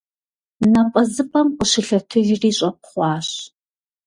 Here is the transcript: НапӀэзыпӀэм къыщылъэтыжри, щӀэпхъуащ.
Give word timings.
НапӀэзыпӀэм 0.71 1.47
къыщылъэтыжри, 1.57 2.51
щӀэпхъуащ. 2.57 3.29